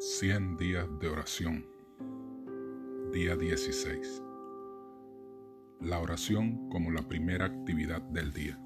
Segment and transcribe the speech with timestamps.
[0.00, 1.66] 100 días de oración.
[3.12, 4.22] Día 16.
[5.80, 8.56] La oración como la primera actividad del día.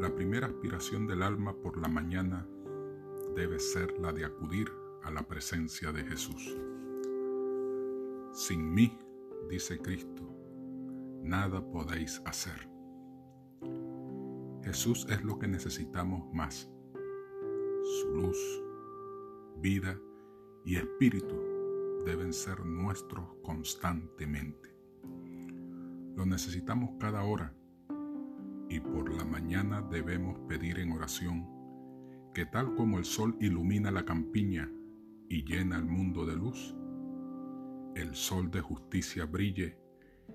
[0.00, 2.48] La primera aspiración del alma por la mañana
[3.36, 4.66] debe ser la de acudir
[5.04, 6.56] a la presencia de Jesús.
[8.32, 8.98] Sin mí,
[9.48, 10.28] dice Cristo,
[11.22, 12.68] nada podéis hacer.
[14.64, 16.68] Jesús es lo que necesitamos más.
[18.00, 18.63] Su luz,
[19.64, 19.98] vida
[20.66, 21.34] y espíritu
[22.04, 24.76] deben ser nuestros constantemente.
[26.14, 27.56] Lo necesitamos cada hora
[28.68, 31.48] y por la mañana debemos pedir en oración
[32.34, 34.70] que tal como el sol ilumina la campiña
[35.30, 36.76] y llena el mundo de luz,
[37.94, 39.78] el sol de justicia brille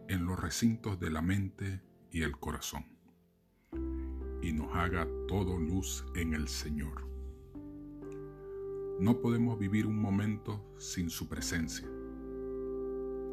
[0.08, 2.84] en los recintos de la mente y el corazón
[4.42, 7.09] y nos haga todo luz en el Señor.
[9.00, 11.88] No podemos vivir un momento sin su presencia.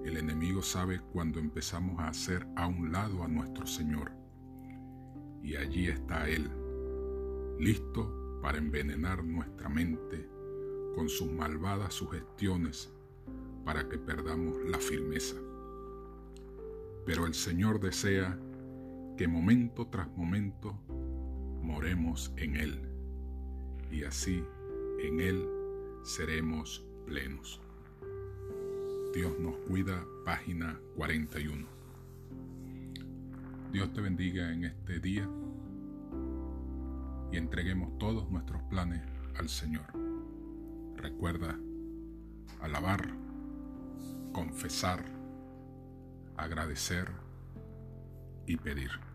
[0.05, 4.13] El enemigo sabe cuando empezamos a hacer a un lado a nuestro Señor.
[5.43, 6.49] Y allí está Él,
[7.59, 10.29] listo para envenenar nuestra mente
[10.95, 12.95] con sus malvadas sugestiones
[13.65, 15.35] para que perdamos la firmeza.
[17.05, 18.39] Pero el Señor desea
[19.17, 20.79] que momento tras momento
[21.61, 22.81] moremos en Él
[23.91, 24.45] y así
[25.01, 25.56] en Él
[26.07, 27.61] seremos plenos.
[29.13, 31.67] Dios nos cuida, página 41.
[33.73, 35.29] Dios te bendiga en este día
[37.33, 39.03] y entreguemos todos nuestros planes
[39.35, 39.87] al Señor.
[40.95, 41.59] Recuerda
[42.61, 43.11] alabar,
[44.33, 45.05] confesar,
[46.37, 47.11] agradecer
[48.47, 49.06] y pedir.